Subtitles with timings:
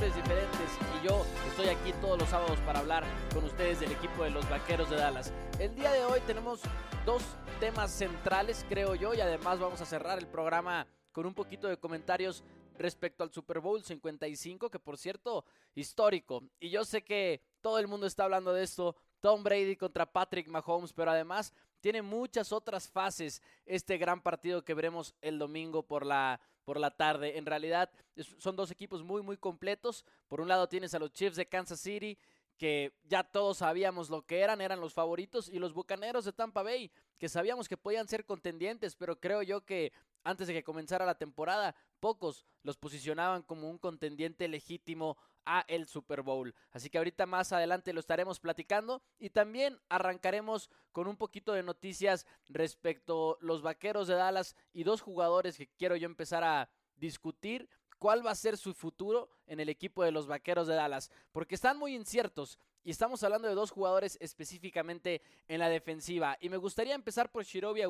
[0.00, 0.70] diferentes
[1.02, 3.04] y yo estoy aquí todos los sábados para hablar
[3.34, 5.32] con ustedes del equipo de los Vaqueros de Dallas.
[5.58, 6.60] El día de hoy tenemos
[7.04, 7.20] dos
[7.58, 11.78] temas centrales, creo yo, y además vamos a cerrar el programa con un poquito de
[11.78, 12.44] comentarios
[12.76, 16.44] respecto al Super Bowl 55, que por cierto, histórico.
[16.60, 20.46] Y yo sé que todo el mundo está hablando de esto, Tom Brady contra Patrick
[20.46, 26.06] Mahomes, pero además tiene muchas otras fases este gran partido que veremos el domingo por
[26.06, 27.38] la por la tarde.
[27.38, 27.88] En realidad
[28.36, 30.04] son dos equipos muy muy completos.
[30.28, 32.18] Por un lado tienes a los Chiefs de Kansas City
[32.58, 36.62] que ya todos sabíamos lo que eran, eran los favoritos y los Bucaneros de Tampa
[36.62, 41.06] Bay que sabíamos que podían ser contendientes, pero creo yo que antes de que comenzara
[41.06, 46.54] la temporada, pocos los posicionaban como un contendiente legítimo a el Super Bowl.
[46.70, 51.62] Así que ahorita más adelante lo estaremos platicando y también arrancaremos con un poquito de
[51.62, 57.68] noticias respecto los Vaqueros de Dallas y dos jugadores que quiero yo empezar a discutir.
[57.98, 61.56] Cuál va a ser su futuro en el equipo de los Vaqueros de Dallas, porque
[61.56, 66.38] están muy inciertos y estamos hablando de dos jugadores específicamente en la defensiva.
[66.40, 67.82] Y me gustaría empezar por Shirobi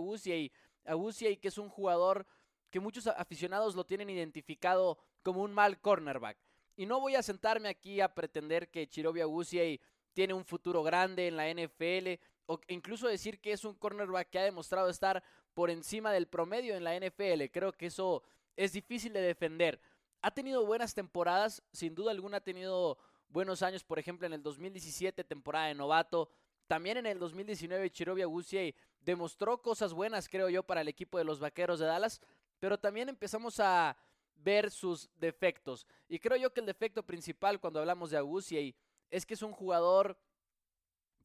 [0.88, 2.26] Awuzie, Awuzie que es un jugador
[2.70, 6.38] que muchos aficionados lo tienen identificado como un mal cornerback.
[6.76, 9.80] Y no voy a sentarme aquí a pretender que Chirobi Awuzie
[10.12, 14.38] tiene un futuro grande en la NFL o incluso decir que es un cornerback que
[14.38, 15.22] ha demostrado estar
[15.54, 17.50] por encima del promedio en la NFL.
[17.52, 18.22] Creo que eso
[18.56, 19.80] es difícil de defender.
[20.22, 24.42] Ha tenido buenas temporadas, sin duda alguna ha tenido buenos años, por ejemplo en el
[24.42, 26.30] 2017 temporada de novato,
[26.68, 31.24] también en el 2019 Chirobi Awuzie demostró cosas buenas, creo yo, para el equipo de
[31.24, 32.20] los Vaqueros de Dallas,
[32.60, 33.96] pero también empezamos a
[34.36, 35.86] ver sus defectos.
[36.08, 38.76] Y creo yo que el defecto principal cuando hablamos de Awuzie
[39.10, 40.18] es que es un jugador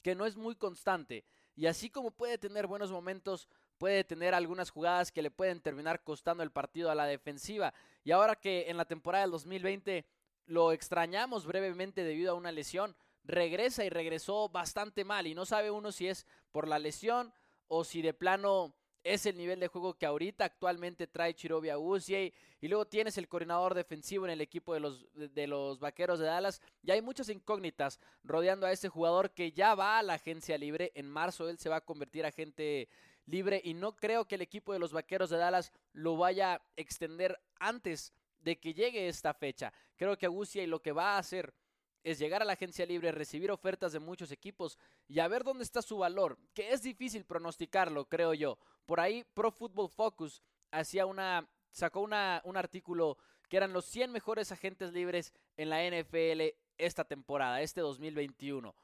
[0.02, 1.26] que no es muy constante.
[1.56, 6.04] Y así como puede tener buenos momentos, puede tener algunas jugadas que le pueden terminar
[6.04, 7.74] costando el partido a la defensiva.
[8.04, 10.06] Y ahora que en la temporada del 2020
[10.46, 15.28] lo extrañamos brevemente debido a una lesión, regresa y regresó bastante mal.
[15.28, 17.34] Y no sabe uno si es por la lesión
[17.68, 22.34] o si de plano es el nivel de juego que ahorita actualmente trae Chirobi Awuzie
[22.62, 26.26] y luego tienes el coordinador defensivo en el equipo de los, de, los Vaqueros de
[26.26, 26.62] Dallas.
[26.82, 30.92] Y hay muchas incógnitas rodeando a este jugador que ya va a la agencia libre
[30.96, 31.50] en marzo.
[31.50, 32.88] Él se va a convertir a agente
[33.26, 36.62] libre y no creo que el equipo de los Vaqueros de Dallas lo vaya a
[36.78, 39.74] extender antes de que llegue esta fecha.
[39.98, 41.54] Creo que Awuzie lo que va a hacer
[42.04, 44.78] es llegar a la agencia libre, recibir ofertas de muchos equipos
[45.08, 48.58] y a ver dónde está su valor, que es difícil pronosticarlo, creo yo.
[48.86, 53.18] Por ahí Pro Football Focus hacía una sacó una, un artículo
[53.50, 58.76] que eran los 100 mejores agentes libres en la NFL esta temporada, este 2021.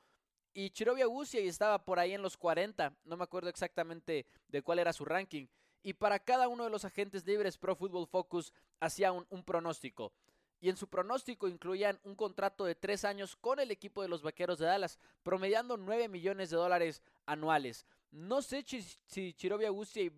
[0.53, 4.79] Y Chirobi Awuzie estaba por ahí en los 40, no me acuerdo exactamente de cuál
[4.79, 5.45] era su ranking.
[5.83, 10.11] Y para cada uno de los agentes libres Pro Football Focus hacía un pronóstico
[10.61, 14.21] y en su pronóstico incluían un contrato de tres años con el equipo de los
[14.21, 17.85] Vaqueros de Dallas, promediando 9 millones de dólares anuales.
[18.11, 19.65] No sé si, si Chirobi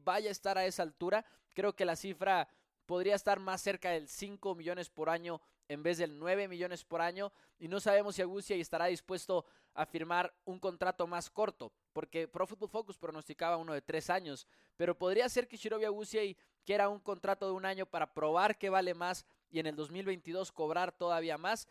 [0.04, 2.48] vaya a estar a esa altura, creo que la cifra
[2.86, 7.02] podría estar más cerca del 5 millones por año en vez del 9 millones por
[7.02, 7.32] año.
[7.60, 12.46] Y no sabemos si Awuzie estará dispuesto a firmar un contrato más corto, porque Pro
[12.46, 14.46] Football Focus pronosticaba uno de tres años,
[14.76, 16.36] pero podría ser que Shirobi Awuzie
[16.66, 20.52] quiera un contrato de un año para probar que vale más y en el 2022
[20.52, 21.68] cobrar todavía más.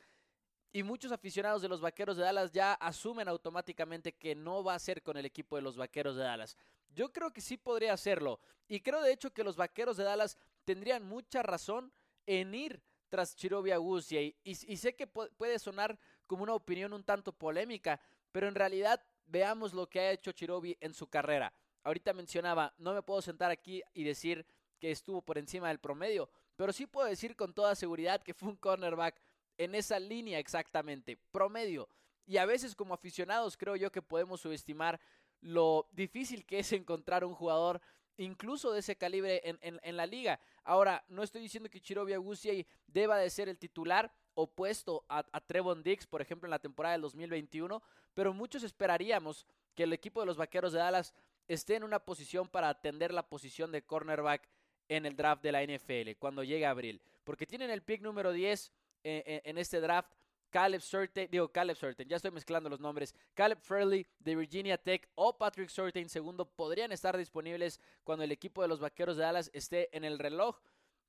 [0.73, 4.79] y muchos aficionados de los Vaqueros de Dallas ya asumen automáticamente que no va a
[4.79, 6.57] ser con el equipo de los Vaqueros de Dallas.
[6.95, 8.39] Yo creo que sí podría hacerlo.
[8.69, 11.93] Y creo de hecho que los Vaqueros de Dallas tendrían mucha razón
[12.25, 14.21] en ir tras Chirobi Agusia.
[14.45, 18.01] Y, sé que puede sonar como una opinión un tanto polémica,
[18.31, 21.53] pero en realidad veamos lo que ha hecho Chirobi en su carrera.
[21.83, 24.47] Ahorita mencionaba, no me puedo sentar aquí y decir
[24.79, 28.51] que estuvo por encima del promedio, pero sí puedo decir con toda seguridad que fue
[28.51, 29.19] un cornerback
[29.57, 31.89] en esa línea exactamente, promedio.
[32.27, 35.01] Y a veces como aficionados creo yo que podemos subestimar
[35.41, 37.81] lo difícil que es encontrar un jugador
[38.19, 40.39] incluso de ese calibre en, la liga.
[40.63, 45.41] Ahora, no estoy diciendo que Chirobi Agusiay deba de ser el titular opuesto a, a
[45.41, 50.21] Trevon Dix, por ejemplo, en la temporada del 2021, pero muchos esperaríamos que el equipo
[50.21, 51.15] de los Vaqueros de Dallas
[51.49, 54.47] esté en una posición para atender la posición de cornerback
[54.91, 58.73] en el draft de la NFL cuando llegue abril, porque tienen el pick número 10
[59.05, 60.13] en, este draft.
[60.51, 63.15] Caleb Surtain, digo Caleb Surtain, ya estoy mezclando los nombres.
[63.35, 68.61] Caleb Fairley de Virginia Tech o Patrick Surtain segundo podrían estar disponibles cuando el equipo
[68.61, 70.59] de los Vaqueros de Dallas esté en el reloj.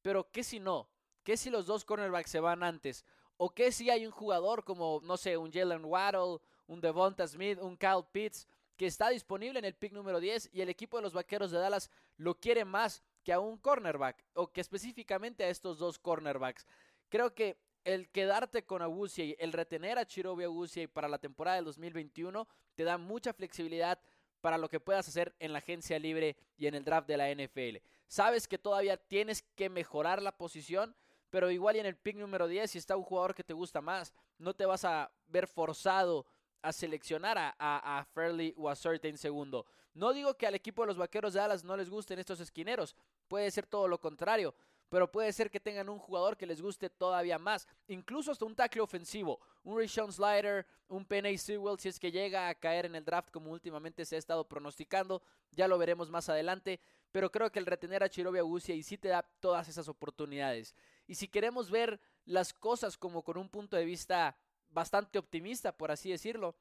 [0.03, 0.87] Pero ¿qué si no?
[1.23, 3.03] ¿Qué si los dos cornerbacks se van antes?
[3.37, 7.57] ¿O qué si hay un jugador como, no sé, un Jalen Waddle, un Devonta Smith,
[7.59, 11.03] un Kyle Pitts, que está disponible en el pick número 10 y el equipo de
[11.03, 15.49] los Vaqueros de Dallas lo quiere más que a un cornerback o que específicamente a
[15.49, 16.65] estos dos cornerbacks?
[17.09, 18.81] Creo que el quedarte con
[19.17, 20.45] y el retener a Chirobi
[20.75, 23.99] y para la temporada del 2021, te da mucha flexibilidad
[24.39, 27.29] para lo que puedas hacer en la agencia libre y en el draft de la
[27.31, 27.77] NFL.
[28.07, 30.95] Sabes que todavía tienes que mejorar la posición,
[31.29, 33.81] pero igual y en el pick número 10, si está un jugador que te gusta
[33.81, 36.25] más, no te vas a ver forzado
[36.61, 39.65] a seleccionar a, a, Fairley o a Certain segundo.
[39.93, 42.95] No digo que al equipo de los Vaqueros de Dallas no les gusten estos esquineros,
[43.27, 44.53] puede ser todo lo contrario
[44.91, 48.57] pero puede ser que tengan un jugador que les guste todavía más, incluso hasta un
[48.57, 52.95] tackle ofensivo, un Rishon Slider, un Penny Sewell, si es que llega a caer en
[52.95, 56.81] el draft como últimamente se ha estado pronosticando, ya lo veremos más adelante,
[57.13, 60.75] pero creo que el retener a Chirobi Agusia y sí te da todas esas oportunidades.
[61.07, 64.35] Y si queremos ver las cosas como con un punto de vista
[64.71, 66.55] bastante optimista, por así decirlo,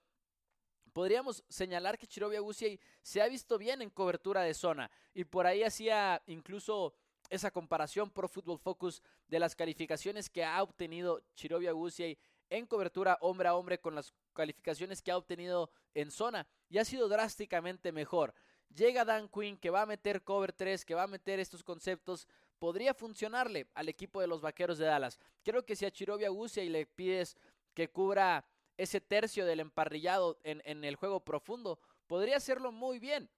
[0.93, 2.69] Podríamos señalar que Chirobi Agusia
[3.01, 6.95] se ha visto bien en cobertura de zona y por ahí hacía incluso
[7.29, 12.19] esa comparación Pro Football Focus de las calificaciones que ha obtenido Chirobi Agusiay
[12.49, 16.85] en cobertura hombre a hombre con las calificaciones que ha obtenido en zona y ha
[16.85, 18.35] sido drásticamente mejor.
[18.75, 22.27] Llega Dan Quinn que va a meter cover 3, que va a meter estos conceptos,
[22.59, 25.19] podría funcionarle al equipo de los Vaqueros de Dallas.
[25.45, 27.37] Creo que si a Chirobi Agusiay le pides
[27.75, 28.44] que cubra
[28.76, 33.31] ese tercio del emparrillado en, en el juego profundo, podría hacerlo muy bien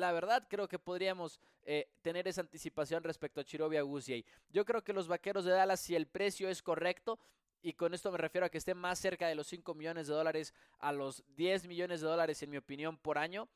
[0.00, 4.24] la verdad creo que podríamos eh, tener esa anticipación respecto a Chirobi Agusiay.
[4.48, 7.18] Yo creo que los vaqueros de Dallas, si el precio es correcto,
[7.62, 10.14] y con esto me refiero a que esté más cerca de los 5 millones de
[10.14, 13.48] dólares a los 10 millones de dólares, en mi opinión, por año.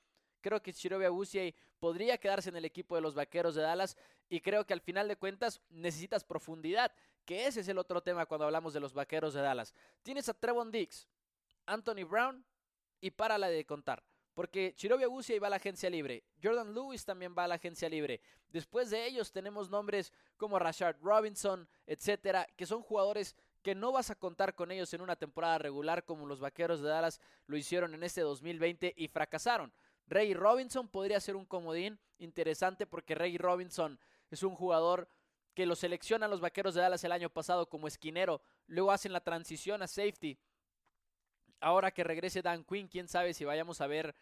[0.44, 3.96] Creo que Chirobi Agusiay podría quedarse en el equipo de los vaqueros de Dallas
[4.29, 6.93] y creo que al final de cuentas necesitas profundidad,
[7.25, 9.73] que ese es el otro tema cuando hablamos de los vaqueros de Dallas.
[10.02, 11.08] Tienes a Trevon Dix,
[11.64, 12.44] Anthony Brown
[13.00, 14.05] y para la de contar.
[14.35, 16.25] Porque Chirobi Agusia va a la agencia libre.
[16.43, 18.20] Jordan Lewis también va a la agencia libre.
[18.50, 24.11] Después de ellos tenemos nombres como Rashard Robinson, etcétera, que son jugadores que no vas
[24.11, 27.94] a contar con ellos en una temporada regular como los Vaqueros de Dallas lo hicieron
[27.94, 29.73] en este 2020 y fracasaron.
[30.06, 33.99] Ray Robinson podría ser un comodín interesante porque Ray Robinson
[34.31, 35.08] es un jugador
[35.55, 39.20] que lo seleccionan los Vaqueros de Dallas el año pasado como esquinero, luego hacen la
[39.20, 40.39] transición a safety.
[41.61, 44.15] Ahora que regrese Dan Quinn, quién sabe si vayamos a ver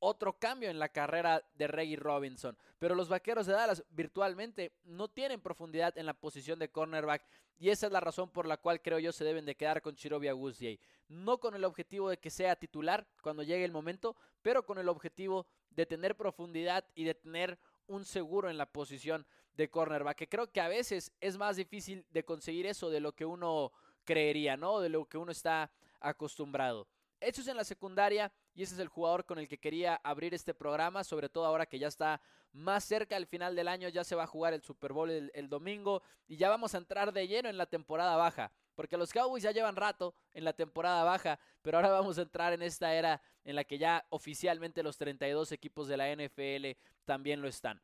[0.00, 2.56] otro cambio en la carrera de Reggie Robinson.
[2.78, 7.22] Pero los vaqueros de Dallas virtualmente no tienen profundidad en la posición de cornerback.
[7.58, 9.96] Y esa es la razón por la cual creo yo se deben de quedar con
[9.96, 10.78] Chirobi Agusiay.
[11.08, 14.88] No con el objetivo de que sea titular cuando llegue el momento, pero con el
[14.88, 19.26] objetivo de tener profundidad y de tener un seguro en la posición
[19.56, 20.16] de cornerback.
[20.16, 23.72] Que creo que a veces es más difícil de conseguir eso de lo que uno
[24.04, 24.80] creería, ¿no?
[24.80, 26.86] De lo que uno está acostumbrado.
[27.20, 30.52] Es en la secundaria y ese es el jugador con el que quería abrir este
[30.52, 34.16] programa, sobre todo ahora que ya está más cerca al final del año, ya se
[34.16, 37.48] va a jugar el Super Bowl el, domingo y ya vamos a entrar de lleno
[37.48, 38.50] en la temporada baja.
[38.74, 42.52] Porque los Cowboys ya llevan rato en la temporada baja, pero ahora vamos a entrar
[42.52, 47.40] en esta era en la que ya oficialmente los 32 equipos de la NFL también
[47.40, 47.80] lo están.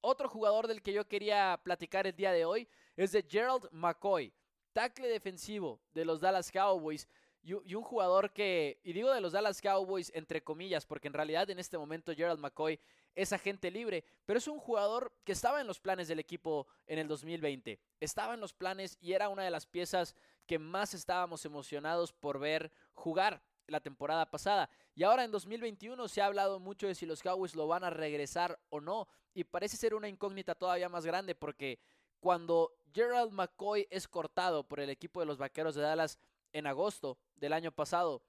[0.00, 4.34] Otro jugador del que yo quería platicar el día de hoy es de Gerald McCoy
[4.78, 7.08] tackle defensivo de los Dallas Cowboys,
[7.42, 11.48] y, un jugador que, y digo de los Dallas Cowboys entre comillas, porque en realidad
[11.50, 12.78] en este momento Gerald McCoy
[13.14, 16.98] es agente libre, pero es un jugador que estaba en los planes del equipo en
[16.98, 17.80] el 2020.
[18.00, 20.14] Estaba en los planes y era una de las piezas
[20.46, 24.70] que más estábamos emocionados por ver jugar la temporada pasada.
[24.94, 27.90] Y ahora en 2021 se ha hablado mucho de si los Cowboys lo van a
[27.90, 29.08] regresar o no.
[29.34, 31.78] Y parece ser una incógnita todavía más grande porque
[32.20, 36.18] cuando Gerald McCoy es cortado por el equipo de los Vaqueros de Dallas
[36.52, 38.22] en agosto del año pasado,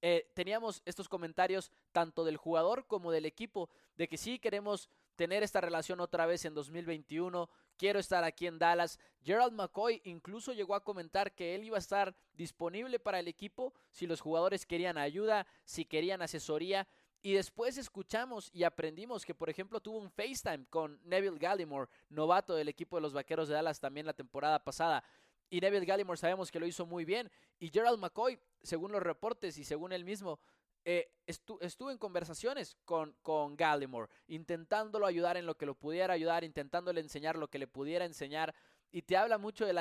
[0.00, 5.42] eh, teníamos estos comentarios tanto del jugador como del equipo de que sí queremos tener
[5.42, 9.00] esta relación otra vez en 2021, quiero estar aquí en Dallas.
[9.24, 13.74] Gerald McCoy incluso llegó a comentar que él iba a estar disponible para el equipo
[13.90, 16.86] si los jugadores querían ayuda, si querían asesoría.
[17.20, 22.54] Y después escuchamos y aprendimos que, por ejemplo, tuvo un FaceTime con Neville Gallimore, novato
[22.54, 25.02] del equipo de los Vaqueros de Dallas también la temporada pasada.
[25.50, 27.30] Y Neville Gallimore sabemos que lo hizo muy bien.
[27.58, 30.38] Y Gerald McCoy, según los reportes y según él mismo,
[30.84, 36.44] eh, estuvo en conversaciones con, con Gallimore, intentándolo ayudar en lo que lo pudiera ayudar,
[36.44, 38.54] intentándole enseñar lo que le pudiera enseñar.
[38.90, 39.74] Y te habla mucho de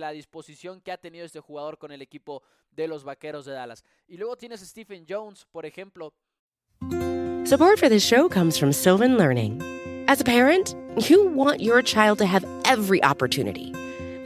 [0.00, 3.84] la, disposición que ha tenido este jugador con el equipo de los Vaqueros de Dallas.
[4.08, 6.12] Y luego tienes Stephen Jones, por ejemplo.
[7.44, 9.62] Support for this show comes from Sylvan Learning.
[10.08, 10.74] As a parent,
[11.08, 13.72] you want your child to have every opportunity.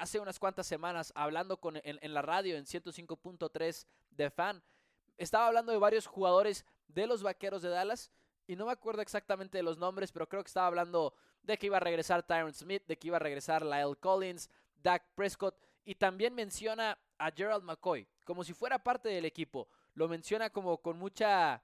[0.00, 4.62] Hace unas cuantas semanas hablando con, en, en la radio en 105.3 de fan,
[5.18, 8.10] estaba hablando de varios jugadores de los Vaqueros de Dallas
[8.46, 11.66] y no me acuerdo exactamente de los nombres, pero creo que estaba hablando de que
[11.66, 14.48] iba a regresar Tyron Smith, de que iba a regresar Lyle Collins,
[14.82, 15.54] Dak Prescott
[15.84, 19.68] y también menciona a Gerald McCoy como si fuera parte del equipo.
[19.94, 21.62] Lo menciona como con mucha,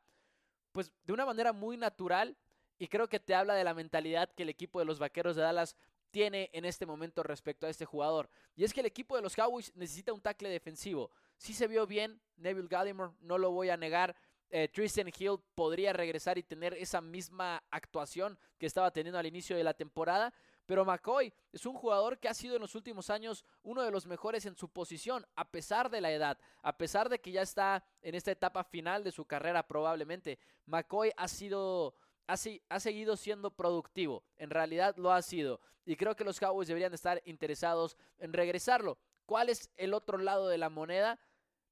[0.73, 2.37] pues de una manera muy natural
[2.78, 5.43] y creo que te habla de la mentalidad que el equipo de los Vaqueros de
[5.43, 5.76] Dallas
[6.16, 8.30] tiene en este momento respecto a este jugador.
[8.54, 11.11] Y es que el equipo de los Cowboys necesita un tackle defensivo.
[11.37, 14.16] Si se vio bien Neville Gallimore, no lo voy a negar.
[14.49, 19.58] Eh, Tristan Hill podría regresar y tener esa misma actuación que estaba teniendo al inicio
[19.58, 20.32] de la temporada.
[20.64, 24.06] Pero McCoy es un jugador que ha sido en los últimos años uno de los
[24.06, 27.85] mejores en su posición, a pesar de la edad, a pesar de que ya está
[28.00, 30.38] en esta etapa final de su carrera probablemente.
[30.64, 31.94] McCoy ha sido
[32.26, 34.25] ha, seguido siendo productivo.
[34.37, 35.61] En realidad lo ha sido.
[35.85, 38.99] Y creo que los Cowboys deberían estar interesados en regresarlo.
[39.25, 41.18] ¿Cuál es el otro lado de la moneda?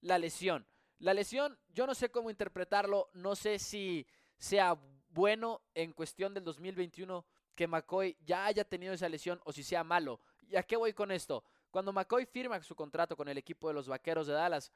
[0.01, 0.67] La lesión.
[0.99, 3.11] La lesión, yo no sé cómo interpretarlo.
[3.15, 4.07] No sé si
[4.37, 4.79] sea
[5.11, 9.85] bueno en cuestión del 2021 que McCoy ya haya tenido esa lesión o si sea
[9.85, 10.21] malo.
[10.49, 11.45] ¿Y a qué voy con esto?
[11.71, 14.73] Cuando McCoy firma su contrato con el equipo de los Vaqueros de Dallas,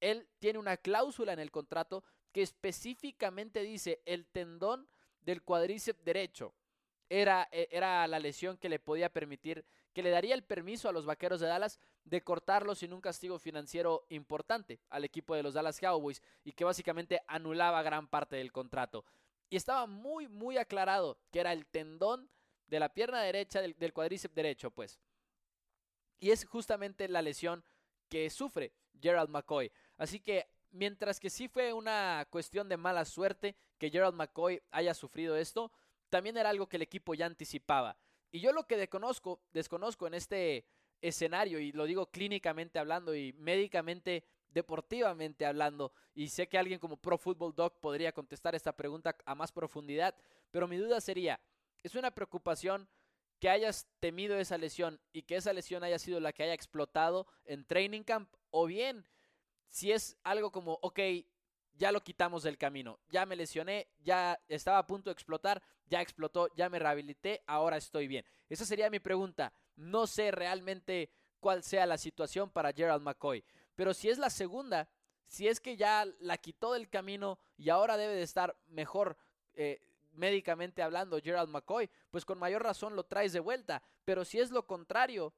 [0.00, 4.88] él tiene una cláusula en el contrato que específicamente dice el tendón
[5.24, 6.54] del cuadríceps derecho.
[7.08, 10.92] Era, e, era, la lesión que le podía permitir, que le daría el permiso a
[10.92, 15.54] los Vaqueros de Dallas de cortarlo sin un castigo financiero importante al equipo de los
[15.54, 19.04] Dallas Cowboys y que básicamente anulaba gran parte del contrato.
[19.50, 22.28] Y estaba muy, muy aclarado que era el tendón
[22.66, 23.92] de la pierna derecha del, del
[24.34, 24.98] derecho, pues.
[26.18, 27.62] Y es justamente la lesión
[28.08, 29.70] que sufre Gerald McCoy.
[29.96, 34.92] Así que mientras que sí fue una cuestión de mala suerte que Gerald McCoy haya
[34.92, 35.72] sufrido esto,
[36.10, 37.96] también era algo que el equipo ya anticipaba.
[38.30, 40.66] Y yo lo que desconozco, desconozco en este
[41.00, 46.96] escenario, y lo digo clínicamente hablando y médicamente, deportivamente hablando, y sé que alguien como
[46.96, 50.16] Pro Football Dog podría contestar esta pregunta a más profundidad,
[50.50, 51.40] pero mi duda sería,
[51.82, 52.88] ¿es una preocupación
[53.38, 57.26] que hayas temido esa lesión y que esa lesión haya sido la que haya explotado
[57.44, 58.32] en training camp?
[58.50, 59.04] O bien,
[59.74, 61.00] si es algo como, ok,
[61.76, 66.00] ya lo quitamos del camino, ya me lesioné, ya estaba a punto de explotar, ya
[66.00, 68.24] explotó, ya me rehabilité, ahora estoy bien.
[68.48, 69.52] Esa sería mi pregunta.
[69.74, 73.42] No sé realmente cuál sea la situación para Gerald McCoy,
[73.74, 74.88] pero si es la segunda,
[75.26, 79.16] si es que ya la quitó del camino y ahora debe de estar mejor
[79.54, 79.80] eh,
[80.12, 84.52] médicamente hablando Gerald McCoy, pues con mayor razón lo traes de vuelta, pero si es
[84.52, 85.34] lo contrario,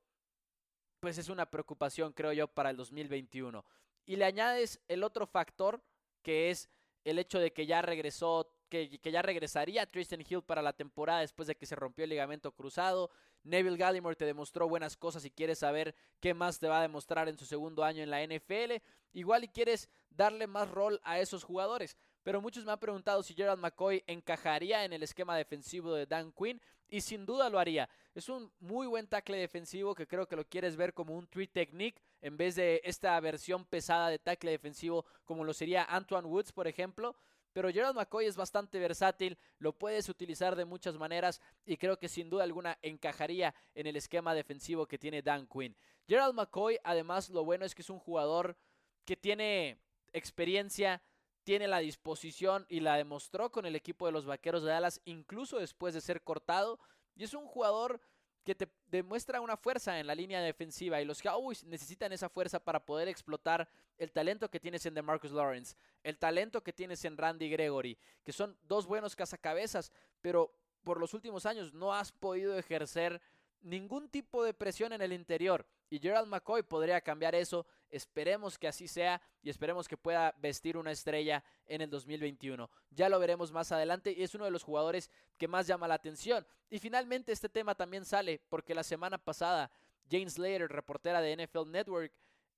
[1.00, 3.64] pues es una preocupación, creo yo, para el 2021.
[4.06, 5.82] Y le añades el otro factor,
[6.22, 6.70] que es
[7.04, 11.46] el hecho de que ya regresó que, ya regresaría Tristan Hill para la temporada después
[11.46, 13.10] de que se rompió el ligamento cruzado.
[13.44, 17.28] Neville Gallimore te demostró buenas cosas y quieres saber qué más te va a demostrar
[17.28, 18.82] en su segundo año en la NFL.
[19.12, 21.96] Igual y quieres darle más rol a esos jugadores.
[22.22, 26.32] Pero muchos me han preguntado si Gerald McCoy encajaría en el esquema defensivo de Dan
[26.32, 27.88] Quinn y sin duda lo haría.
[28.16, 31.46] Es un muy buen tackle defensivo que creo que lo quieres ver como un three
[31.46, 36.50] technique en vez de esta versión pesada de tackle defensivo como lo sería Antoine Woods,
[36.50, 37.14] por ejemplo
[37.52, 42.08] pero Gerald McCoy es bastante versátil, lo puedes utilizar de muchas maneras y creo que
[42.08, 45.76] sin duda alguna encajaría en el esquema defensivo que tiene Dan Quinn.
[46.06, 48.58] Gerald McCoy, además, lo bueno es que es un jugador
[49.06, 49.78] que tiene
[50.12, 51.02] experiencia,
[51.44, 55.58] tiene la disposición y la demostró con el equipo de los Vaqueros de Dallas, incluso
[55.58, 56.78] después de ser cortado,
[57.16, 58.00] y es un jugador
[58.44, 62.60] que te demuestra una fuerza en la línea defensiva y los Cowboys necesitan esa fuerza
[62.60, 63.68] para poder explotar
[63.98, 68.32] el talento que tienes en DeMarcus Lawrence, el talento que tienes en Randy Gregory, que
[68.32, 70.52] son dos buenos cazacabezas, pero
[70.84, 73.20] por los últimos años no has podido ejercer
[73.62, 75.66] ningún tipo de presión en el interior.
[75.90, 77.66] Y Gerald McCoy podría cambiar eso.
[77.90, 82.68] Esperemos que así sea y esperemos que pueda vestir una estrella en el 2021.
[82.90, 85.94] Ya lo veremos más adelante y es uno de los jugadores que más llama la
[85.94, 86.46] atención.
[86.70, 89.70] Y finalmente este tema también sale porque la semana pasada
[90.10, 92.12] James Slater, reportera de NFL Network,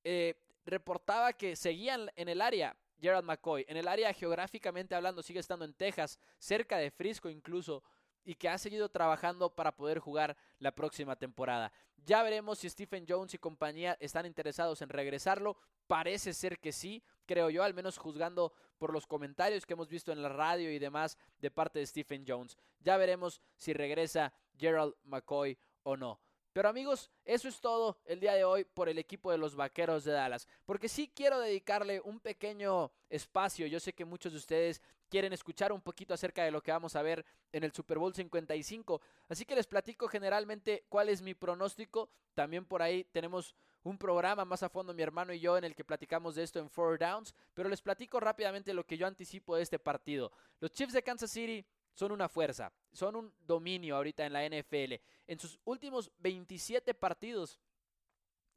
[0.05, 3.65] eh, reportaba que seguían en el área Gerald McCoy.
[3.69, 7.83] En el área geográficamente hablando sigue estando en Texas, cerca de Frisco incluso
[8.29, 11.73] y que ha seguido trabajando para poder jugar la próxima temporada.
[12.05, 15.57] Ya veremos si Stephen Jones y compañía están interesados en regresarlo.
[15.87, 20.13] Parece ser que sí, creo yo, al menos juzgando por los comentarios que hemos visto
[20.13, 22.59] en la radio y demás de parte de Stephen Jones.
[22.81, 26.21] Ya veremos si regresa Gerald McCoy o no.
[26.59, 30.03] Pero amigos, eso es todo el día de hoy por el equipo de los Vaqueros
[30.03, 30.49] de Dallas.
[30.67, 33.69] Porque sí quiero dedicarle un pequeño espacio.
[33.69, 36.97] Yo sé que muchos de ustedes quieren escuchar un poquito acerca de lo que vamos
[36.97, 39.01] a ver en el Super Bowl 55.
[39.29, 42.11] Así que les platico generalmente cuál es mi pronóstico.
[42.35, 45.77] También por ahí tenemos un programa más a fondo mi hermano y yo en el
[45.77, 47.37] que platicamos de esto en Four Downs.
[47.55, 50.33] Pero les platico rápidamente lo que yo anticipo de este partido.
[50.59, 51.65] Los Chiefs de Kansas City
[51.99, 54.95] son una fuerza, son un dominio ahorita en la NFL.
[55.27, 57.59] En sus últimos 27 partidos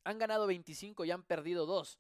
[0.04, 1.98] han ganado 25 y han perdido 2.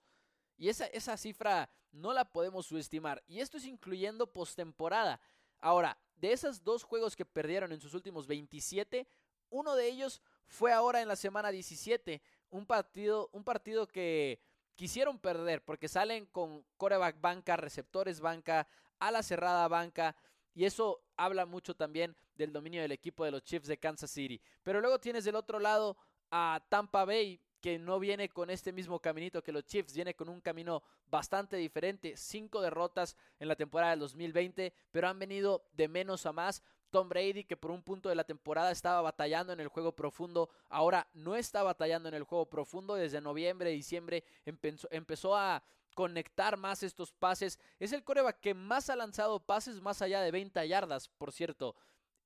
[0.57, 3.23] Y esa, esa cifra no la podemos subestimar.
[3.27, 5.19] Y esto es incluyendo postemporada.
[5.57, 9.07] Ahora, de esos dos juegos que perdieron en sus últimos 27,
[9.49, 12.21] uno de ellos fue ahora en la semana 17.
[12.51, 14.39] Un partido, un partido que
[14.75, 18.67] quisieron perder porque salen con coreback banca, receptores banca,
[18.99, 20.15] ala cerrada banca.
[20.53, 24.41] Y eso habla mucho también del dominio del equipo de los Chiefs de Kansas City.
[24.63, 25.97] Pero luego tienes del otro lado
[26.31, 30.27] a Tampa Bay, que no viene con este mismo caminito que los Chiefs, viene con
[30.29, 32.17] un camino bastante diferente.
[32.17, 36.63] Cinco derrotas en la temporada del 2020, pero han venido de menos a más.
[36.89, 40.49] Tom Brady, que por un punto de la temporada estaba batallando en el juego profundo,
[40.69, 42.95] ahora no está batallando en el juego profundo.
[42.95, 47.59] Desde noviembre, diciembre empezó, empezó a conectar más estos pases.
[47.79, 51.75] Es el coreback que más ha lanzado pases más allá de 20 yardas, por cierto.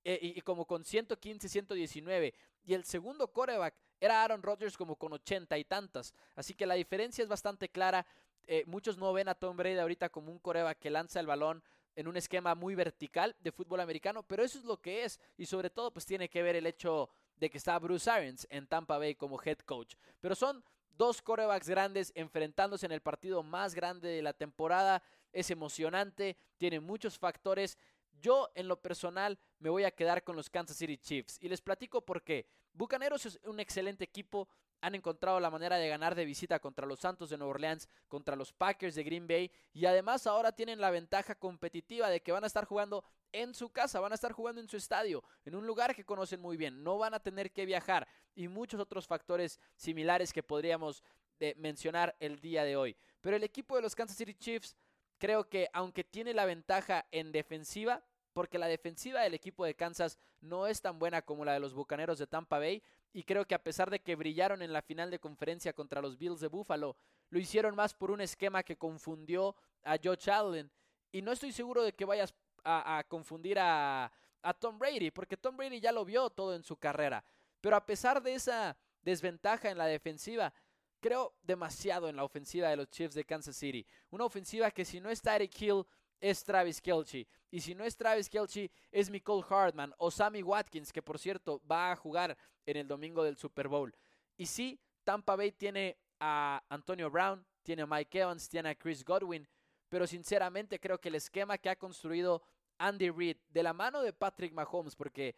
[0.04, 2.34] Eh, y, como con 115, 119.
[2.64, 6.14] Y el segundo coreback era Aaron Rodgers como con 80 y tantas.
[6.36, 8.06] Así que la diferencia es bastante clara.
[8.48, 11.64] Eh, muchos no ven a Tom Brady ahorita como un coreback que lanza el balón
[11.96, 15.20] en un esquema muy vertical de fútbol americano, pero eso es lo que es.
[15.38, 18.68] Y sobre todo, pues tiene que ver el hecho de que está Bruce Arians en
[18.68, 19.96] Tampa Bay como head coach.
[20.20, 20.64] Pero son
[20.98, 25.04] Dos corebacks grandes enfrentándose en el partido más grande de la temporada.
[25.34, 27.78] Es emocionante, tiene muchos factores.
[28.22, 31.38] Yo, en lo personal, me voy a quedar con los Kansas City Chiefs.
[31.42, 32.48] Y les platico por qué.
[32.74, 34.48] Bucaneros es un excelente equipo,
[34.82, 38.36] han encontrado la manera de ganar de visita contra los Santos de Nueva Orleans, contra
[38.36, 42.44] los Packers de Green Bay y además ahora tienen la ventaja competitiva de que van
[42.44, 45.66] a estar jugando en su casa, van a estar jugando en su estadio, en un
[45.66, 49.60] lugar que conocen muy bien, no van a tener que viajar y muchos otros factores
[49.76, 51.04] similares que podríamos
[51.40, 52.96] eh, mencionar el día de hoy.
[53.22, 54.76] Pero el equipo de los Kansas City Chiefs
[55.18, 60.20] creo que aunque tiene la ventaja en defensiva, porque la defensiva del equipo de Kansas
[60.42, 63.56] no es tan buena como la de los Bucaneros de Tampa Bay y creo que
[63.56, 66.98] a pesar de que brillaron en la final de conferencia contra los Bills de Buffalo,
[67.30, 70.70] lo hicieron más por un esquema que confundió a Josh Allen
[71.14, 72.34] y no estoy seguro de que vayas
[72.66, 76.76] a, confundir a, a Tom Brady, porque Tom Brady ya lo vio todo en su
[76.76, 77.24] carrera,
[77.66, 80.54] pero a pesar de esa desventaja en la defensiva,
[81.00, 83.84] creo demasiado en la ofensiva de los Chiefs de Kansas City.
[84.12, 85.84] Una ofensiva que si no está Eric Hill,
[86.20, 87.28] es Travis Kelce.
[87.50, 91.60] Y si no es Travis Kelce, es Nicole Hartman o Sammy Watkins, que por cierto
[91.66, 93.92] va a jugar en el domingo del Super Bowl.
[94.38, 99.04] Y sí, Tampa Bay tiene a Antonio Brown, tiene a Mike Evans, tiene a Chris
[99.04, 99.50] Godwin,
[99.90, 102.44] pero sinceramente creo que el esquema que ha construido
[102.78, 105.36] Andy Reid de la mano de Patrick Mahomes, porque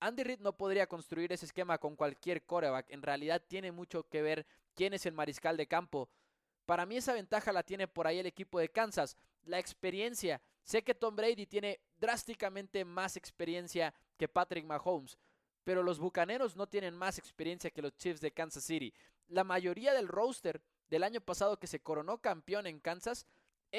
[0.00, 4.22] Andy Reid no podría construir ese esquema con cualquier coreback, en realidad tiene mucho que
[4.22, 6.08] ver quién es el mariscal de campo.
[6.66, 10.42] Para mí esa ventaja la tiene por ahí el equipo de Kansas, la experiencia.
[10.62, 15.16] Sé que Tom Brady tiene drásticamente más experiencia que Patrick Mahomes,
[15.64, 18.92] pero los Bucaneros no tienen más experiencia que los Chiefs de Kansas City.
[19.28, 23.26] La mayoría del roster del año pasado que se coronó campeón en Kansas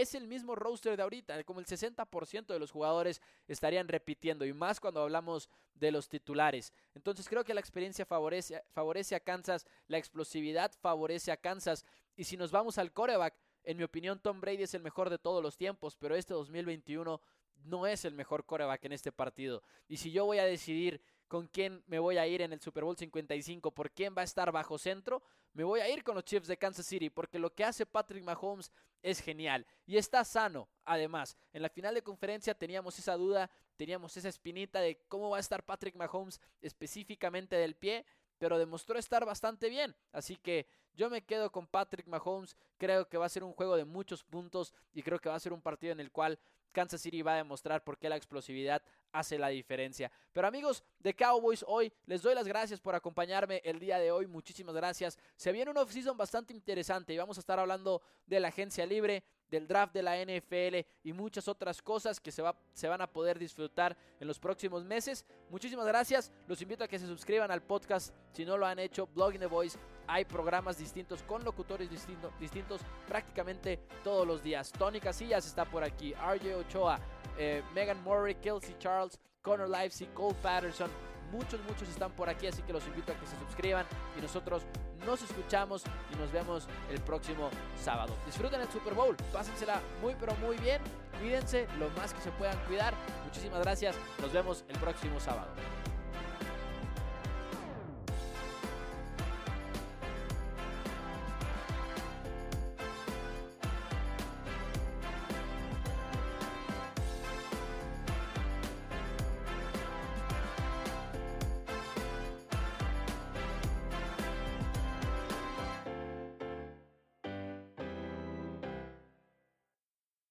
[0.02, 4.54] es el mismo roster de ahorita, como el 60% de los jugadores estarían repitiendo y
[4.54, 6.72] más cuando hablamos de los titulares.
[6.94, 11.84] Entonces creo que la experiencia favorece, favorece a Kansas, la explosividad favorece a Kansas
[12.16, 15.18] y si nos vamos al coreback, en mi opinión Tom Brady es el mejor de
[15.18, 17.20] todos los tiempos, pero este 2021
[17.64, 19.64] no es el mejor coreback en este partido.
[19.88, 22.84] Y si yo voy a decidir con quién me voy a ir en el Super
[22.84, 25.22] Bowl 55, por quién va a estar bajo centro,
[25.58, 28.24] me voy a ir con los Chiefs de Kansas City, porque lo que hace Patrick
[28.24, 30.70] Mahomes es genial y está sano.
[30.86, 35.38] Además, en la final de conferencia teníamos esa duda, teníamos esa espinita de cómo va
[35.38, 38.06] a estar Patrick Mahomes específicamente del pie,
[38.38, 39.96] pero demostró estar bastante bien.
[40.12, 42.56] Así que yo me quedo con Patrick Mahomes.
[42.78, 45.40] Creo que va a ser un juego de muchos puntos y creo que va a
[45.40, 46.38] ser un partido en el cual
[46.72, 50.12] Kansas City va a demostrar por qué la explosividad hace la diferencia.
[50.34, 54.28] Pero amigos de Cowboys, hoy les doy las gracias por acompañarme el día de hoy.
[54.28, 55.18] Muchísimas gracias.
[55.36, 59.24] Se viene un off-season bastante interesante y vamos a estar hablando de la agencia libre
[59.50, 63.08] del draft de la NFL y muchas otras cosas que se, va, se van a
[63.08, 65.26] poder disfrutar en los próximos meses.
[65.50, 66.32] Muchísimas gracias.
[66.48, 69.08] Los invito a que se suscriban al podcast si no lo han hecho.
[69.08, 69.78] Blogging the Voice.
[70.08, 71.90] Hay programas distintos con locutores
[72.40, 74.72] distintos prácticamente todos los días.
[74.72, 76.14] Tony Casillas está por aquí.
[76.14, 77.17] RJ Ochoa.
[77.38, 80.90] Eh, Megan Murray, Kelsey Charles, Connor Livesey, Cole Patterson.
[81.32, 83.86] Muchos, muchos están por aquí, así que los invito a que se suscriban
[84.18, 84.64] y nosotros
[85.06, 87.50] nos escuchamos y nos vemos el próximo
[87.82, 88.14] sábado.
[88.26, 90.82] Disfruten el Super Bowl, pásensela muy pero muy bien,
[91.20, 92.94] cuídense lo más que se puedan cuidar.
[93.26, 95.50] Muchísimas gracias, nos vemos el próximo sábado.